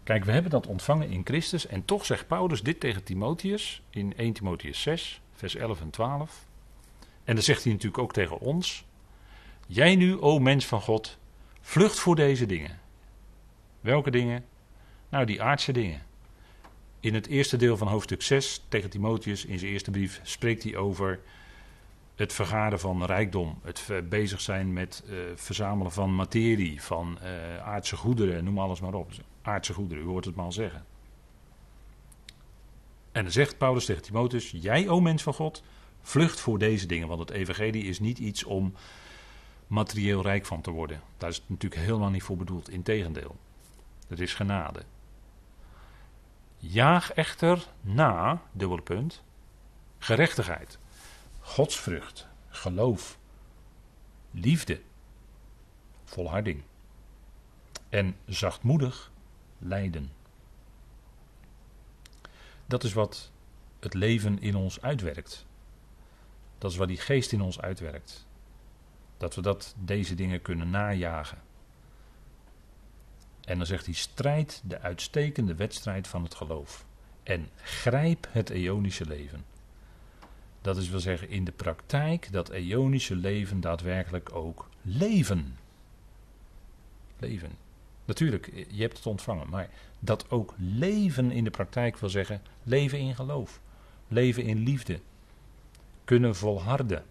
[0.08, 4.16] Kijk, we hebben dat ontvangen in Christus en toch zegt Paulus dit tegen Timotheus in
[4.16, 6.46] 1 Timotheus 6, vers 11 en 12.
[7.24, 8.84] En dat zegt hij natuurlijk ook tegen ons.
[9.66, 11.18] Jij nu, o mens van God,
[11.60, 12.80] vlucht voor deze dingen.
[13.80, 14.44] Welke dingen?
[15.08, 16.02] Nou, die aardse dingen.
[17.00, 20.76] In het eerste deel van hoofdstuk 6 tegen Timotheus in zijn eerste brief spreekt hij
[20.76, 21.20] over
[22.18, 27.96] het vergaren van rijkdom, het bezig zijn met uh, verzamelen van materie, van uh, aardse
[27.96, 29.10] goederen, noem alles maar op
[29.42, 30.84] aardse goederen, u hoort het maar zeggen.
[33.12, 35.62] En dan zegt Paulus tegen Timotheus: Jij, o mens van God,
[36.00, 37.08] vlucht voor deze dingen.
[37.08, 38.74] Want het Evangelie is niet iets om
[39.66, 41.00] materieel rijk van te worden.
[41.16, 42.70] Daar is het natuurlijk helemaal niet voor bedoeld.
[42.70, 43.36] Integendeel,
[44.08, 44.82] het is genade.
[46.56, 49.22] Jaag echter na, dubbele punt,
[49.98, 50.78] gerechtigheid,
[51.48, 53.18] godsvrucht, geloof,
[54.30, 54.80] liefde,
[56.04, 56.62] volharding.
[57.88, 59.12] En zachtmoedig
[59.58, 60.10] lijden.
[62.66, 63.30] Dat is wat
[63.80, 65.46] het leven in ons uitwerkt.
[66.58, 68.26] Dat is wat die geest in ons uitwerkt.
[69.16, 71.38] Dat we dat, deze dingen kunnen najagen.
[73.44, 76.86] En dan zegt hij: strijd de uitstekende wedstrijd van het geloof.
[77.22, 79.47] En grijp het eonische leven.
[80.60, 85.56] Dat is wil zeggen in de praktijk dat eonische leven daadwerkelijk ook leven.
[87.18, 87.50] Leven.
[88.04, 92.98] Natuurlijk, je hebt het ontvangen, maar dat ook leven in de praktijk wil zeggen leven
[92.98, 93.60] in geloof,
[94.08, 95.00] leven in liefde,
[96.04, 97.04] kunnen volharden.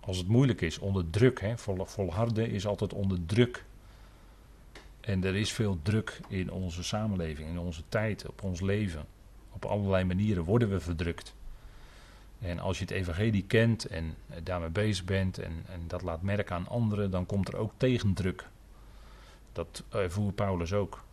[0.00, 1.40] Als het moeilijk is, onder druk.
[1.40, 1.58] Hè?
[1.84, 3.64] Volharden is altijd onder druk.
[5.00, 9.06] En er is veel druk in onze samenleving, in onze tijd, op ons leven.
[9.52, 11.34] Op allerlei manieren worden we verdrukt.
[12.40, 16.56] En als je het evangelie kent en daarmee bezig bent en, en dat laat merken
[16.56, 18.48] aan anderen, dan komt er ook tegendruk.
[19.52, 21.04] Dat ervoer Paulus ook.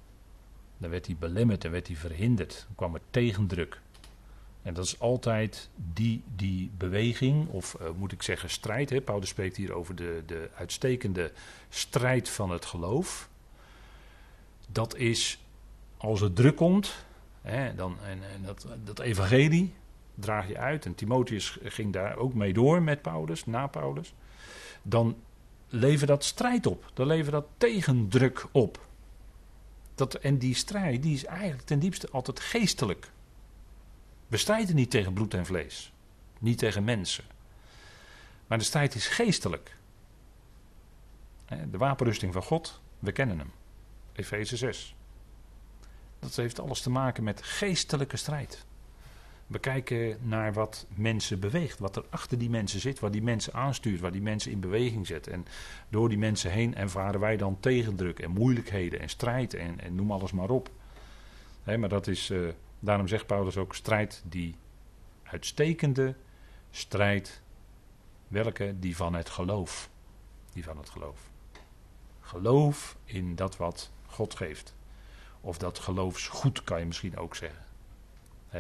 [0.78, 2.64] Dan werd hij belemmerd en werd hij verhinderd.
[2.68, 3.82] Dan kwam er tegendruk.
[4.62, 8.90] En dat is altijd die, die beweging, of uh, moet ik zeggen strijd.
[8.90, 9.02] Hè?
[9.02, 11.32] Paulus spreekt hier over de, de uitstekende
[11.70, 13.30] strijd van het geloof.
[14.72, 15.40] Dat is
[15.98, 17.06] als er druk komt,
[17.42, 19.74] hè, dan, en, en dat, dat evangelie
[20.20, 20.86] draag je uit.
[20.86, 24.14] En Timotheus ging daar ook mee door met Paulus, na Paulus.
[24.82, 25.18] Dan
[25.70, 26.92] levert dat strijd op.
[26.94, 28.86] Dan levert dat tegendruk op.
[29.96, 33.12] Dat, en die strijd die is eigenlijk ten diepste altijd geestelijk.
[34.28, 35.94] We strijden niet tegen bloed en vlees.
[36.40, 37.24] Niet tegen mensen.
[38.48, 39.76] Maar de strijd is geestelijk.
[41.48, 43.52] De wapenrusting van God, we kennen hem.
[44.14, 44.96] Efeze 6.
[46.20, 48.66] Dat heeft alles te maken met geestelijke strijd.
[49.48, 53.54] We kijken naar wat mensen beweegt, wat er achter die mensen zit, wat die mensen
[53.54, 55.28] aanstuurt, wat die mensen in beweging zet.
[55.28, 55.46] En
[55.90, 60.12] door die mensen heen ervaren wij dan tegendruk en moeilijkheden en strijd en, en noem
[60.12, 60.70] alles maar op.
[61.64, 64.56] maar dat is, uh, daarom zegt Paulus ook, strijd die
[65.24, 66.16] uitstekende
[66.72, 67.42] strijd,
[68.28, 68.76] welke?
[68.80, 69.90] Die van het geloof.
[70.54, 71.20] Die van het geloof.
[72.20, 74.76] Geloof in dat wat God geeft.
[75.42, 77.67] Of dat geloofsgoed kan je misschien ook zeggen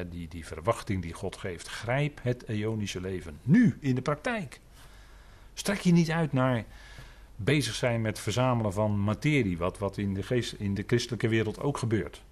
[0.10, 1.68] die, die verwachting die God geeft.
[1.68, 3.40] Grijp het eonische leven.
[3.44, 4.60] Nu, in de praktijk.
[5.54, 6.66] Strek je niet uit naar
[7.36, 9.58] bezig zijn met verzamelen van materie.
[9.58, 12.24] Wat, wat in, de geest, in de christelijke wereld ook gebeurt.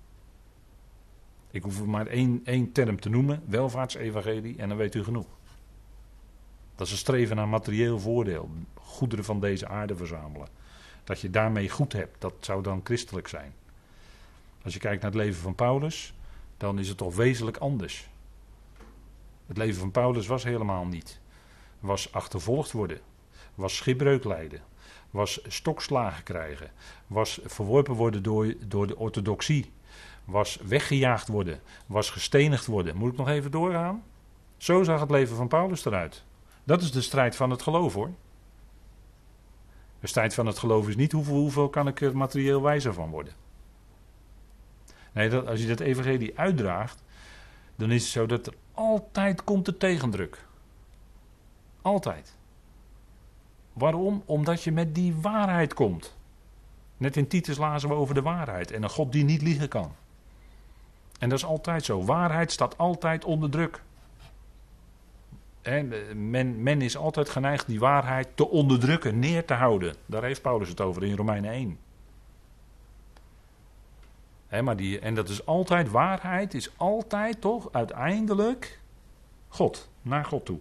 [1.51, 5.27] Ik hoef maar één, één term te noemen: welvaartsevangelie, en dan weet u genoeg.
[6.75, 8.49] Dat is een streven naar materieel voordeel.
[8.73, 10.47] Goederen van deze aarde verzamelen.
[11.03, 13.53] Dat je daarmee goed hebt, dat zou dan christelijk zijn.
[14.63, 16.13] Als je kijkt naar het leven van Paulus,
[16.57, 18.07] dan is het toch wezenlijk anders.
[19.45, 21.19] Het leven van Paulus was helemaal niet.
[21.79, 22.99] Was achtervolgd worden,
[23.55, 24.61] was schipbreuk lijden,
[25.09, 26.71] was stokslagen krijgen,
[27.07, 29.71] was verworpen worden door, door de orthodoxie,
[30.25, 32.97] was weggejaagd worden, was gestenigd worden.
[32.97, 34.03] Moet ik nog even doorgaan?
[34.57, 36.23] Zo zag het leven van Paulus eruit.
[36.63, 38.11] Dat is de strijd van het geloof hoor.
[39.99, 43.09] De strijd van het geloof is niet hoeveel, hoeveel kan ik er materieel wijzer van
[43.09, 43.33] worden.
[45.15, 47.03] Nee, dat, als je dat evangelie uitdraagt,
[47.75, 50.45] dan is het zo dat er altijd komt de tegendruk.
[51.81, 52.35] Altijd.
[53.73, 54.23] Waarom?
[54.25, 56.15] Omdat je met die waarheid komt.
[56.97, 59.95] Net in Titus lazen we over de waarheid en een God die niet liegen kan.
[61.19, 62.03] En dat is altijd zo.
[62.03, 63.81] Waarheid staat altijd onder druk.
[66.15, 69.95] men, men is altijd geneigd die waarheid te onderdrukken, neer te houden.
[70.05, 71.77] Daar heeft Paulus het over in Romeinen 1
[74.63, 78.79] maar die, en dat is altijd waarheid, is altijd toch uiteindelijk
[79.47, 80.59] God, naar God toe.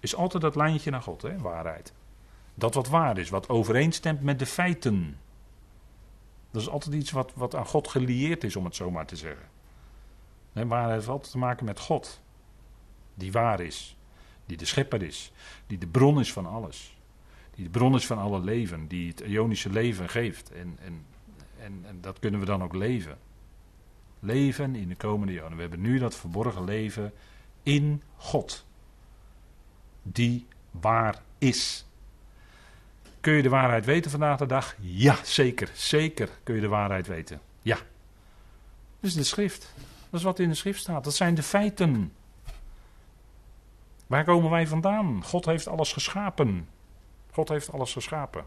[0.00, 1.92] Is altijd dat lijntje naar God, hè, waarheid.
[2.54, 5.18] Dat wat waar is, wat overeenstemt met de feiten.
[6.50, 9.16] Dat is altijd iets wat, wat aan God gelieerd is, om het zo maar te
[9.16, 9.46] zeggen.
[10.52, 12.20] He, waarheid heeft altijd te maken met God.
[13.14, 13.96] Die waar is.
[14.46, 15.32] Die de schepper is.
[15.66, 16.98] Die de bron is van alles.
[17.54, 18.86] Die de bron is van alle leven.
[18.86, 20.52] Die het Ionische leven geeft.
[20.52, 21.04] En, en,
[21.58, 23.18] en, en dat kunnen we dan ook leven
[24.20, 25.54] leven in de komende jaren.
[25.54, 27.12] We hebben nu dat verborgen leven
[27.62, 28.66] in God,
[30.02, 31.84] die waar is.
[33.20, 34.74] Kun je de waarheid weten vandaag de dag?
[34.80, 37.40] Ja, zeker, zeker kun je de waarheid weten.
[37.62, 37.76] Ja.
[37.76, 39.74] Dat is de schrift.
[40.10, 41.04] Dat is wat in de schrift staat.
[41.04, 42.12] Dat zijn de feiten.
[44.06, 45.24] Waar komen wij vandaan?
[45.24, 46.68] God heeft alles geschapen.
[47.30, 48.44] God heeft alles geschapen.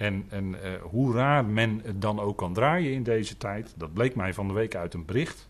[0.00, 3.92] En, en uh, hoe raar men het dan ook kan draaien in deze tijd, dat
[3.92, 5.48] bleek mij van de week uit een bericht.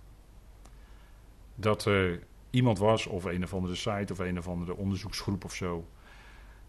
[1.54, 5.54] Dat er iemand was, of een of andere site of een of andere onderzoeksgroep of
[5.54, 5.84] zo,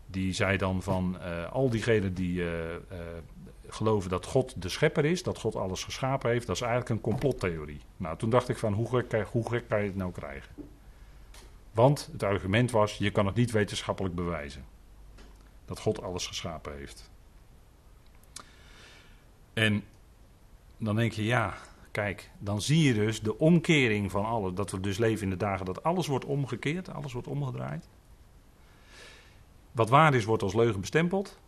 [0.05, 2.49] die zei dan van uh, al diegenen die uh,
[3.67, 7.01] geloven dat God de schepper is, dat God alles geschapen heeft, dat is eigenlijk een
[7.11, 7.81] complottheorie.
[7.97, 10.55] Nou, toen dacht ik van hoe gek, hoe gek kan je het nou krijgen?
[11.71, 14.65] Want het argument was, je kan het niet wetenschappelijk bewijzen.
[15.65, 17.10] Dat God alles geschapen heeft.
[19.53, 19.83] En
[20.77, 21.57] dan denk je, ja,
[21.91, 24.53] kijk, dan zie je dus de omkering van alles.
[24.53, 27.89] Dat we dus leven in de dagen dat alles wordt omgekeerd, alles wordt omgedraaid.
[29.71, 31.39] Wat waar is, wordt als leugen bestempeld.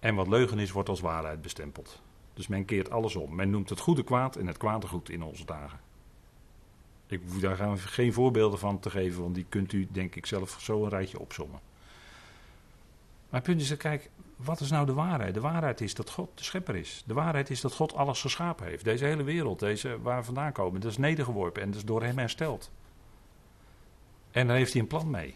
[0.00, 2.02] En wat leugen is, wordt als waarheid bestempeld.
[2.34, 3.34] Dus men keert alles om.
[3.34, 5.78] Men noemt het goede kwaad en het kwade goed in onze dagen.
[7.06, 10.56] Ik hoef daar geen voorbeelden van te geven, want die kunt u denk ik zelf
[10.60, 11.60] zo een rijtje opzommen.
[13.30, 15.34] Maar het punt is, kijk, wat is nou de waarheid?
[15.34, 17.02] De waarheid is dat God de schepper is.
[17.06, 18.84] De waarheid is dat God alles geschapen heeft.
[18.84, 22.02] Deze hele wereld, deze waar we vandaan komen, dat is nedergeworpen en dat is door
[22.02, 22.70] hem hersteld.
[24.30, 25.34] En daar heeft hij een plan mee.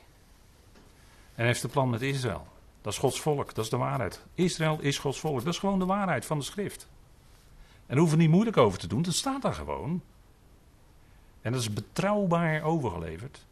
[1.35, 2.47] En heeft een plan met Israël.
[2.81, 4.25] Dat is Gods volk, dat is de waarheid.
[4.35, 6.89] Israël is Gods volk, dat is gewoon de waarheid van de schrift.
[7.63, 10.03] En daar hoeven we niet moeilijk over te doen, dat staat daar gewoon.
[11.41, 13.47] En dat is betrouwbaar overgeleverd.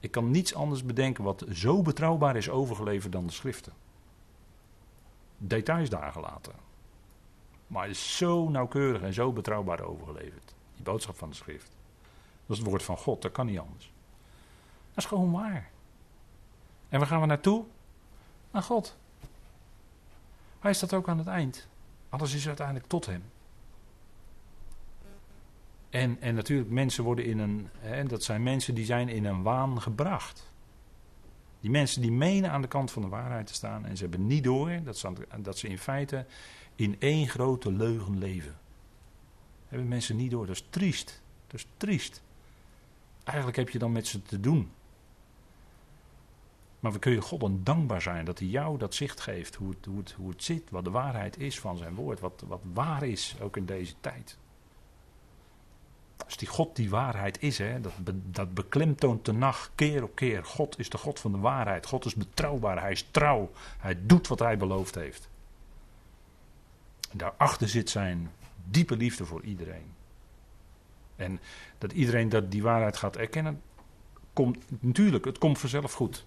[0.00, 3.72] Ik kan niets anders bedenken wat zo betrouwbaar is overgeleverd dan de schriften.
[5.38, 6.52] Details daar gelaten.
[7.66, 10.54] Maar is zo nauwkeurig en zo betrouwbaar overgeleverd.
[10.74, 11.70] Die boodschap van de schrift.
[12.46, 13.92] Dat is het woord van God, dat kan niet anders.
[14.88, 15.70] Dat is gewoon waar.
[16.88, 17.64] En waar gaan we naartoe?
[18.50, 18.96] Naar God.
[20.60, 21.68] Hij staat ook aan het eind.
[22.08, 23.24] Alles is uiteindelijk tot hem.
[25.90, 27.68] En, en natuurlijk, mensen worden in een.
[27.78, 30.52] Hè, dat zijn mensen die zijn in een waan gebracht.
[31.60, 33.86] Die mensen die menen aan de kant van de waarheid te staan.
[33.86, 34.80] En ze hebben niet door
[35.42, 36.26] dat ze, in feite
[36.74, 38.58] in één grote leugen leven.
[39.68, 40.46] Hebben mensen niet door.
[40.46, 41.22] Dat is triest.
[41.46, 42.22] Dat is triest.
[43.24, 44.70] Eigenlijk heb je dan met ze te doen.
[46.80, 49.54] Maar we kunnen God dan dankbaar zijn dat hij jou dat zicht geeft.
[49.54, 52.20] Hoe het, hoe hoe het zit, wat de waarheid is van zijn woord.
[52.20, 54.38] Wat, wat waar is, ook in deze tijd.
[56.30, 60.14] Als die God die waarheid is, hè, dat, be, dat beklemtoont de nacht keer op
[60.14, 60.44] keer.
[60.44, 61.86] God is de God van de waarheid.
[61.86, 62.80] God is betrouwbaar.
[62.80, 63.50] Hij is trouw.
[63.78, 65.28] Hij doet wat hij beloofd heeft.
[67.12, 68.30] Daarachter zit zijn
[68.64, 69.92] diepe liefde voor iedereen.
[71.16, 71.40] En
[71.78, 73.62] dat iedereen dat die waarheid gaat erkennen,
[74.32, 76.26] komt natuurlijk, het komt vanzelf goed.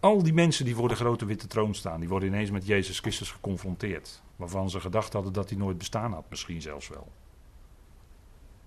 [0.00, 2.98] Al die mensen die voor de grote witte troon staan, die worden ineens met Jezus
[2.98, 4.22] Christus geconfronteerd.
[4.36, 7.12] Waarvan ze gedacht hadden dat hij nooit bestaan had, misschien zelfs wel.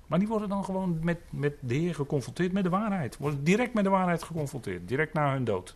[0.08, 3.18] Maar die worden dan gewoon met, met de Heer geconfronteerd met de waarheid.
[3.18, 4.88] Worden direct met de waarheid geconfronteerd.
[4.88, 5.76] Direct na hun dood.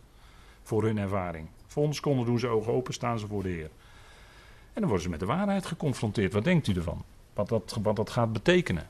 [0.62, 1.48] Voor hun ervaring.
[1.66, 3.70] Voor ons konden doen ze ogen open, staan ze voor de Heer.
[4.72, 6.32] En dan worden ze met de waarheid geconfronteerd.
[6.32, 7.04] Wat denkt u ervan?
[7.34, 8.86] Wat dat, dat gaat betekenen.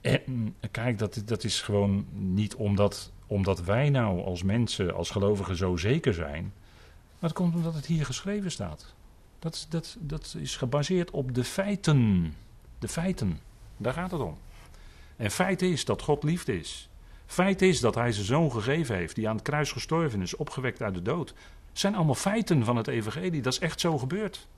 [0.00, 5.56] En kijk, dat, dat is gewoon niet omdat, omdat wij nou als mensen, als gelovigen
[5.56, 6.52] zo zeker zijn.
[7.18, 8.94] Maar het komt omdat het hier geschreven staat.
[9.40, 12.34] Dat, dat, dat is gebaseerd op de feiten.
[12.78, 13.40] De feiten.
[13.76, 14.38] Daar gaat het om.
[15.16, 16.88] En feit is dat God liefde is.
[17.26, 20.82] Feit is dat hij zijn zoon gegeven heeft, die aan het kruis gestorven is, opgewekt
[20.82, 21.34] uit de dood.
[21.72, 23.42] Zijn allemaal feiten van het evangelie.
[23.42, 24.48] Dat is echt zo gebeurd.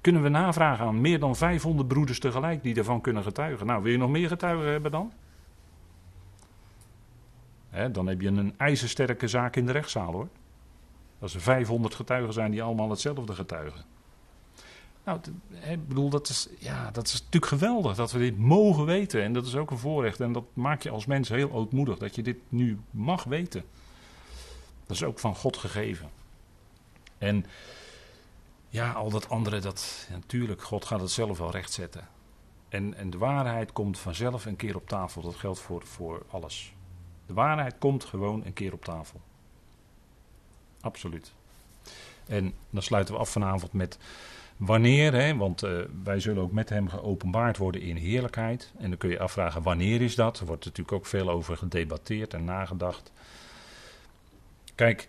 [0.00, 3.66] Kunnen we navragen aan meer dan 500 broeders tegelijk die ervan kunnen getuigen.
[3.66, 5.12] Nou, wil je nog meer getuigen hebben dan?
[7.92, 10.28] dan heb je een ijzersterke zaak in de rechtszaal hoor.
[11.18, 13.84] Als er 500 getuigen zijn die allemaal hetzelfde getuigen.
[15.04, 15.20] Nou,
[15.70, 19.22] ik bedoel, dat is, ja, dat is natuurlijk geweldig dat we dit mogen weten.
[19.22, 20.20] En dat is ook een voorrecht.
[20.20, 23.64] En dat maakt je als mens heel ootmoedig dat je dit nu mag weten.
[24.86, 26.10] Dat is ook van God gegeven.
[27.18, 27.46] En
[28.68, 32.08] ja, al dat andere, dat, natuurlijk, God gaat het zelf wel rechtzetten.
[32.68, 35.22] En, en de waarheid komt vanzelf een keer op tafel.
[35.22, 36.74] Dat geldt voor, voor alles.
[37.26, 39.20] De waarheid komt gewoon een keer op tafel.
[40.84, 41.32] Absoluut.
[42.26, 43.98] En dan sluiten we af vanavond met
[44.56, 48.72] wanneer, hè, want uh, wij zullen ook met hem geopenbaard worden in heerlijkheid.
[48.78, 50.38] En dan kun je afvragen wanneer is dat?
[50.38, 53.12] Er wordt natuurlijk ook veel over gedebatteerd en nagedacht.
[54.74, 55.08] Kijk,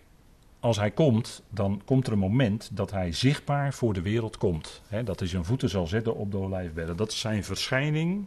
[0.60, 4.82] als hij komt, dan komt er een moment dat hij zichtbaar voor de wereld komt.
[4.88, 6.96] Hè, dat hij zijn voeten zal zetten op de olijfbedden.
[6.96, 8.26] Dat is zijn verschijning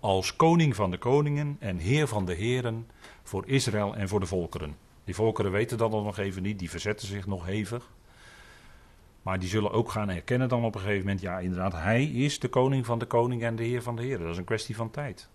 [0.00, 2.86] als koning van de koningen en heer van de heren
[3.22, 4.76] voor Israël en voor de volkeren.
[5.04, 7.92] Die volkeren weten dat nog even niet, die verzetten zich nog hevig.
[9.22, 12.38] Maar die zullen ook gaan erkennen dan op een gegeven moment, ja inderdaad, hij is
[12.38, 14.20] de koning van de koning en de heer van de heren.
[14.20, 15.28] Dat is een kwestie van tijd.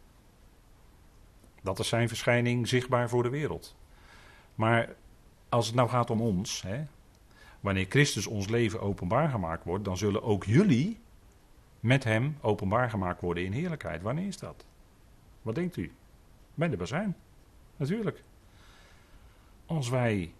[1.61, 3.76] Dat is zijn verschijning zichtbaar voor de wereld.
[4.55, 4.95] Maar
[5.49, 6.84] als het nou gaat om ons, hè,
[7.59, 10.99] wanneer Christus ons leven openbaar gemaakt wordt, dan zullen ook jullie
[11.80, 14.01] met hem openbaar gemaakt worden in heerlijkheid.
[14.01, 14.65] Wanneer is dat?
[15.41, 15.91] Wat denkt u?
[16.53, 17.15] Bij de bazuin.
[17.78, 18.24] Natuurlijk.
[19.70, 20.34] Als wij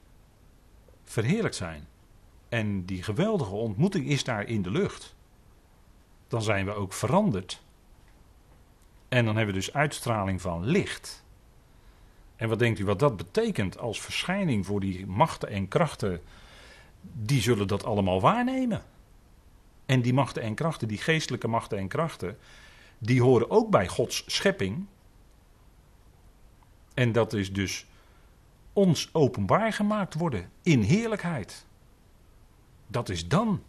[1.04, 1.88] verheerlijkt zijn
[2.50, 5.16] en die geweldige ontmoeting is daar in de lucht,
[6.28, 7.62] dan zijn we ook veranderd.
[9.10, 11.24] En dan hebben we dus uitstraling van licht.
[12.36, 16.22] En wat denkt u wat dat betekent als verschijning voor die machten en krachten?
[17.02, 18.84] Die zullen dat allemaal waarnemen.
[19.86, 22.38] En die machten en krachten, die geestelijke machten en krachten,
[22.98, 24.86] die horen ook bij Gods schepping.
[26.94, 27.88] En dat is dus
[28.80, 31.66] ons openbaar gemaakt worden in heerlijkheid.
[32.88, 33.64] Dat is dan.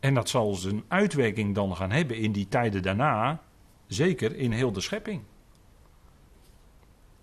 [0.00, 3.42] En dat zal zijn uitwerking dan gaan hebben in die tijden daarna,
[3.86, 5.22] zeker in heel de schepping.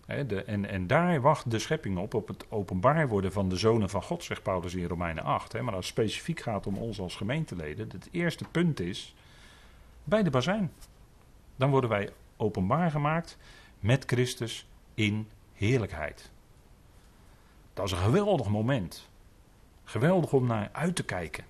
[0.05, 3.89] de, en, en daar wacht de schepping op, op het openbaar worden van de zonen
[3.89, 5.53] van God, zegt Paulus in Romeinen 8.
[5.53, 9.15] maar als het specifiek gaat om ons als gemeenteleden, het eerste punt is
[10.03, 10.71] bij de bazijn.
[11.55, 13.37] Dan worden wij openbaar gemaakt
[13.79, 16.31] met Christus in heerlijkheid.
[17.73, 19.09] Dat is een geweldig moment.
[19.83, 21.43] Geweldig om naar uit te kijken.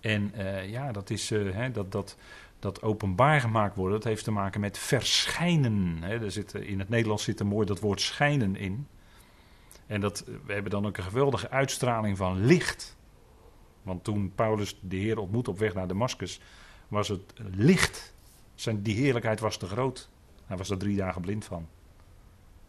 [0.00, 2.16] En uh, ja, dat is uh, hè, dat, dat,
[2.58, 5.98] dat openbaar gemaakt worden, dat heeft te maken met verschijnen.
[6.02, 6.24] Hè.
[6.24, 8.86] Er zit, in het Nederlands zit er mooi dat woord schijnen in.
[9.86, 12.96] En dat, we hebben dan ook een geweldige uitstraling van licht.
[13.82, 16.40] Want toen Paulus de Heer ontmoet op weg naar Damascus,
[16.88, 18.14] was het licht.
[18.54, 20.08] Zijn, die heerlijkheid was te groot.
[20.46, 21.68] Hij was er drie dagen blind van.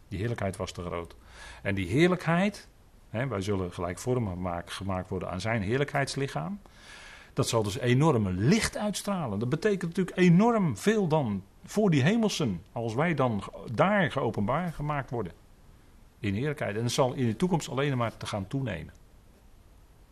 [0.08, 1.16] Die heerlijkheid was te groot.
[1.62, 2.68] En die heerlijkheid,
[3.10, 6.60] hè, wij zullen gelijkvormig gemaakt worden aan zijn heerlijkheidslichaam.
[7.34, 9.40] Dat zal dus enorme licht uitstralen.
[9.40, 12.62] Dat betekent natuurlijk enorm veel dan voor die hemelsen.
[12.72, 13.44] Als wij dan
[13.74, 15.34] daar geopenbaar gemaakt worden.
[16.20, 16.76] In heerlijkheid.
[16.76, 18.94] En dat zal in de toekomst alleen maar te gaan toenemen.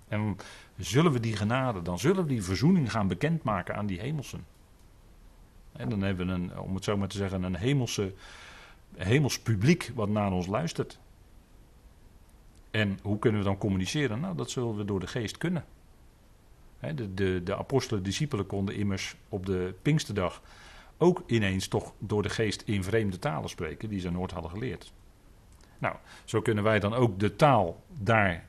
[0.08, 0.38] En
[0.78, 4.46] zullen we die genade, dan zullen we die verzoening gaan bekendmaken aan die hemelsen.
[5.72, 8.14] En dan hebben we een, om het zo maar te zeggen, een hemelse,
[8.98, 11.00] hemels publiek wat naar ons luistert.
[12.72, 14.20] En hoe kunnen we dan communiceren?
[14.20, 15.66] Nou, dat zullen we door de geest kunnen.
[16.80, 20.42] De, de, de apostelen, discipelen konden immers op de Pinksterdag
[20.98, 24.94] ook ineens toch door de geest in vreemde talen spreken, die ze nooit hadden geleerd.
[25.78, 28.46] Nou, zo kunnen wij dan ook de taal daar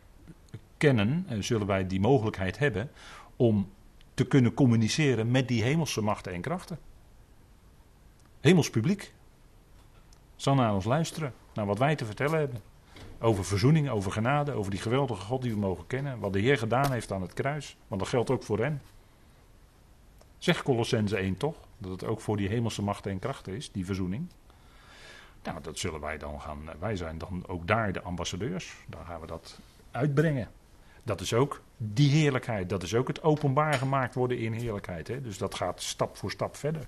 [0.76, 2.90] kennen, en zullen wij die mogelijkheid hebben
[3.36, 3.70] om
[4.14, 6.78] te kunnen communiceren met die hemelse machten en krachten.
[8.40, 9.12] Hemels publiek
[10.36, 12.60] zal naar ons luisteren, naar wat wij te vertellen hebben.
[13.20, 16.18] Over verzoening, over genade, over die geweldige God die we mogen kennen.
[16.18, 17.76] Wat de Heer gedaan heeft aan het kruis.
[17.88, 18.82] Want dat geldt ook voor hen.
[20.38, 21.56] Zeg Colossense 1 toch?
[21.78, 24.28] Dat het ook voor die hemelse machten en krachten is, die verzoening.
[25.42, 26.58] Nou, dat zullen wij dan gaan.
[26.78, 28.74] Wij zijn dan ook daar de ambassadeurs.
[28.88, 29.58] Dan gaan we dat
[29.90, 30.48] uitbrengen.
[31.02, 32.68] Dat is ook die heerlijkheid.
[32.68, 35.08] Dat is ook het openbaar gemaakt worden in heerlijkheid.
[35.08, 35.20] Hè?
[35.20, 36.86] Dus dat gaat stap voor stap verder.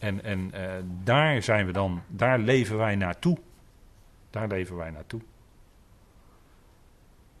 [0.00, 0.72] En, en uh,
[1.04, 3.38] daar zijn we dan, daar leven wij naartoe.
[4.30, 5.20] Daar leven wij naartoe.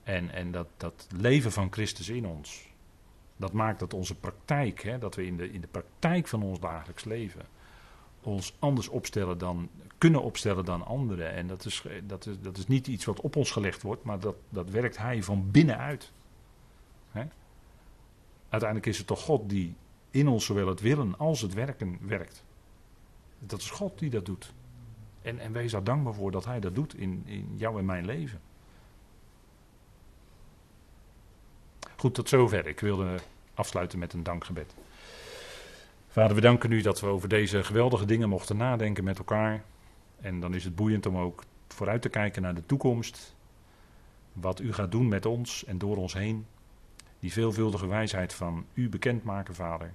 [0.02, 2.68] En, en dat, dat leven van Christus in ons,
[3.36, 6.60] dat maakt dat onze praktijk, hè, dat we in de, in de praktijk van ons
[6.60, 7.46] dagelijks leven
[8.22, 11.32] ons anders opstellen dan, kunnen opstellen dan anderen.
[11.32, 14.20] En dat is, dat is, dat is niet iets wat op ons gelegd wordt, maar
[14.20, 16.12] dat, dat werkt Hij van binnenuit.
[17.10, 17.24] Hè?
[18.48, 19.74] Uiteindelijk is het toch God die
[20.10, 22.44] in ons zowel het willen als het werken werkt.
[23.40, 24.52] Dat is God die dat doet.
[25.22, 28.04] En, en wees daar dankbaar voor dat Hij dat doet in, in jou en mijn
[28.04, 28.40] leven.
[31.96, 32.66] Goed, tot zover.
[32.66, 33.18] Ik wilde
[33.54, 34.74] afsluiten met een dankgebed.
[36.08, 39.62] Vader, we danken u dat we over deze geweldige dingen mochten nadenken met elkaar.
[40.20, 43.34] En dan is het boeiend om ook vooruit te kijken naar de toekomst.
[44.32, 46.46] Wat u gaat doen met ons en door ons heen.
[47.18, 49.92] Die veelvuldige wijsheid van u bekendmaken, Vader.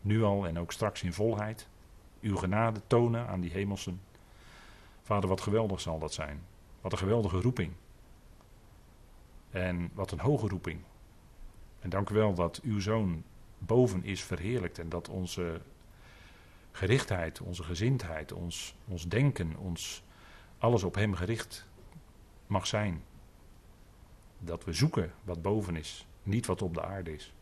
[0.00, 1.68] Nu al en ook straks in volheid.
[2.20, 4.00] Uw genade tonen aan die hemelsen.
[5.02, 6.42] Vader, wat geweldig zal dat zijn.
[6.80, 7.72] Wat een geweldige roeping.
[9.50, 10.80] En wat een hoge roeping.
[11.80, 13.22] En dank u wel dat uw zoon
[13.58, 15.60] boven is verheerlijkt en dat onze
[16.70, 20.02] gerichtheid, onze gezindheid, ons, ons denken, ons
[20.58, 21.66] alles op hem gericht
[22.46, 23.04] mag zijn.
[24.38, 27.34] Dat we zoeken wat boven is, niet wat op de aarde is.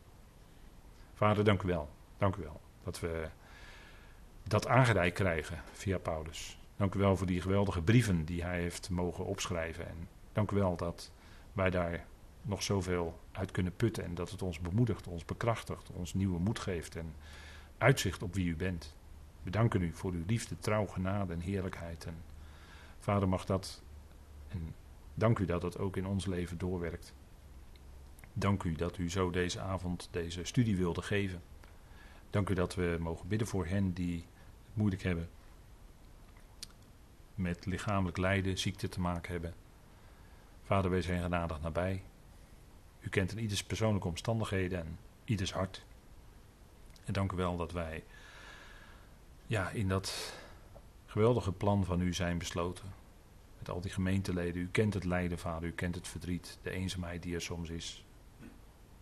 [1.13, 1.89] Vader, dank u wel.
[2.17, 3.29] Dank u wel dat we
[4.49, 6.57] dat aangereikt krijgen via Paulus.
[6.75, 9.87] Dank u wel voor die geweldige brieven die hij heeft mogen opschrijven.
[9.87, 11.11] En dank u wel dat
[11.53, 12.05] wij daar
[12.41, 14.03] nog zoveel uit kunnen putten.
[14.03, 17.13] En dat het ons bemoedigt, ons bekrachtigt, ons nieuwe moed geeft en
[17.77, 18.95] uitzicht op wie u bent.
[19.43, 22.05] We danken u voor uw liefde, trouw, genade en heerlijkheid.
[22.05, 22.17] En
[22.99, 23.81] vader mag dat,
[24.47, 24.75] en
[25.13, 27.13] dank u dat dat ook in ons leven doorwerkt.
[28.33, 31.41] Dank u dat u zo deze avond deze studie wilde geven.
[32.29, 34.25] Dank u dat we mogen bidden voor hen die
[34.79, 35.29] moeilijk hebben.
[37.35, 39.53] met lichamelijk lijden, ziekte te maken hebben.
[40.63, 42.03] Vader, wij zijn genadig nabij.
[42.99, 45.85] U kent in ieders persoonlijke omstandigheden en ieders hart.
[47.05, 48.03] En dank u wel dat wij
[49.47, 50.33] ja, in dat
[51.05, 52.85] geweldige plan van u zijn besloten.
[53.57, 54.61] Met al die gemeenteleden.
[54.61, 55.69] U kent het lijden, vader.
[55.69, 58.05] U kent het verdriet, de eenzaamheid die er soms is.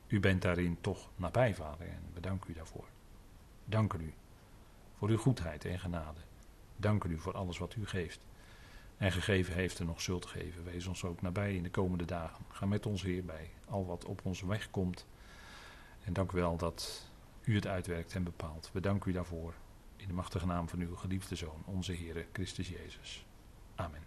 [0.07, 1.88] U bent daarin toch nabij, vader.
[1.88, 2.88] En we danken u daarvoor.
[3.65, 4.13] Danken u
[4.97, 6.19] voor uw goedheid en genade.
[6.75, 8.19] Dank u voor alles wat u geeft.
[8.97, 10.63] En gegeven heeft en nog zult geven.
[10.63, 12.45] Wees ons ook nabij in de komende dagen.
[12.49, 15.05] Ga met ons Heer bij al wat op onze weg komt.
[16.03, 17.09] En dank u wel dat
[17.43, 18.69] u het uitwerkt en bepaalt.
[18.73, 19.53] We danken u daarvoor.
[19.95, 23.25] In de machtige naam van uw geliefde Zoon, onze Heer Christus Jezus.
[23.75, 24.03] Amen.